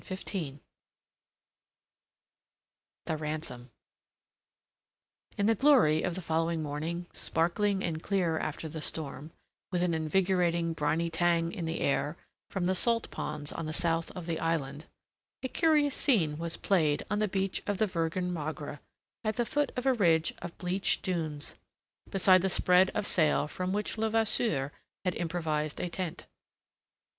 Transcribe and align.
CHAPTER 0.03 0.39
XV. 0.39 0.57
THE 3.05 3.17
RANSOM 3.17 3.69
In 5.37 5.45
the 5.45 5.53
glory 5.53 6.01
of 6.01 6.15
the 6.15 6.23
following 6.23 6.63
morning, 6.63 7.05
sparkling 7.13 7.83
and 7.83 8.01
clear 8.01 8.39
after 8.39 8.67
the 8.67 8.81
storm, 8.81 9.29
with 9.71 9.83
an 9.83 9.93
invigorating, 9.93 10.73
briny 10.73 11.11
tang 11.11 11.51
in 11.51 11.65
the 11.65 11.81
air 11.81 12.17
from 12.49 12.65
the 12.65 12.73
salt 12.73 13.11
ponds 13.11 13.51
on 13.51 13.67
the 13.67 13.73
south 13.73 14.09
of 14.15 14.25
the 14.25 14.39
island, 14.39 14.87
a 15.43 15.47
curious 15.47 15.93
scene 15.93 16.39
was 16.39 16.57
played 16.57 17.05
on 17.11 17.19
the 17.19 17.27
beach 17.27 17.61
of 17.67 17.77
the 17.77 17.85
Virgen 17.85 18.33
Magra, 18.33 18.79
at 19.23 19.35
the 19.35 19.45
foot 19.45 19.71
of 19.75 19.85
a 19.85 19.93
ridge 19.93 20.33
of 20.41 20.57
bleached 20.57 21.03
dunes, 21.03 21.57
beside 22.09 22.41
the 22.41 22.49
spread 22.49 22.89
of 22.95 23.05
sail 23.05 23.47
from 23.47 23.71
which 23.71 23.99
Levasseur 23.99 24.71
had 25.05 25.13
improvised 25.13 25.79
a 25.79 25.89
tent. 25.89 26.25